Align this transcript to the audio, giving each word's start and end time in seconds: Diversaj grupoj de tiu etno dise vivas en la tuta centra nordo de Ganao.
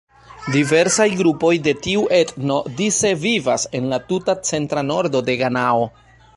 Diversaj 0.53 1.05
grupoj 1.19 1.51
de 1.67 1.73
tiu 1.87 2.07
etno 2.21 2.57
dise 2.81 3.13
vivas 3.27 3.69
en 3.81 3.89
la 3.95 4.03
tuta 4.11 4.39
centra 4.53 4.87
nordo 4.91 5.25
de 5.29 5.41
Ganao. 5.47 5.89